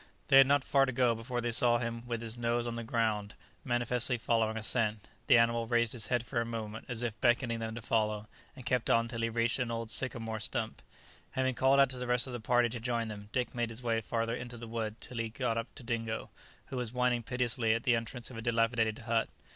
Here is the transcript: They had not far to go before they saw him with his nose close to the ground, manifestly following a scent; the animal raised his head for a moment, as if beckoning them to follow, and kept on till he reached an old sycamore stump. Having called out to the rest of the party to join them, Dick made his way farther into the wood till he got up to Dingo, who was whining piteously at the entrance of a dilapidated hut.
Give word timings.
They 0.29 0.37
had 0.39 0.47
not 0.47 0.63
far 0.63 0.87
to 0.87 0.91
go 0.91 1.13
before 1.13 1.41
they 1.41 1.51
saw 1.51 1.77
him 1.77 2.07
with 2.07 2.21
his 2.21 2.35
nose 2.35 2.63
close 2.65 2.71
to 2.73 2.75
the 2.75 2.83
ground, 2.83 3.35
manifestly 3.63 4.17
following 4.17 4.57
a 4.57 4.63
scent; 4.63 5.07
the 5.27 5.37
animal 5.37 5.67
raised 5.67 5.93
his 5.93 6.07
head 6.07 6.25
for 6.25 6.41
a 6.41 6.43
moment, 6.43 6.85
as 6.89 7.03
if 7.03 7.21
beckoning 7.21 7.59
them 7.59 7.75
to 7.75 7.83
follow, 7.83 8.27
and 8.55 8.65
kept 8.65 8.89
on 8.89 9.07
till 9.07 9.21
he 9.21 9.29
reached 9.29 9.59
an 9.59 9.69
old 9.69 9.91
sycamore 9.91 10.39
stump. 10.39 10.81
Having 11.33 11.53
called 11.53 11.79
out 11.79 11.91
to 11.91 11.99
the 11.99 12.07
rest 12.07 12.25
of 12.25 12.33
the 12.33 12.39
party 12.39 12.67
to 12.69 12.79
join 12.79 13.09
them, 13.09 13.29
Dick 13.31 13.53
made 13.53 13.69
his 13.69 13.83
way 13.83 14.01
farther 14.01 14.33
into 14.33 14.57
the 14.57 14.67
wood 14.67 14.99
till 15.01 15.19
he 15.19 15.29
got 15.29 15.55
up 15.55 15.67
to 15.75 15.83
Dingo, 15.83 16.31
who 16.69 16.77
was 16.77 16.91
whining 16.91 17.21
piteously 17.21 17.75
at 17.75 17.83
the 17.83 17.95
entrance 17.95 18.31
of 18.31 18.37
a 18.37 18.41
dilapidated 18.41 18.97
hut. 19.05 19.29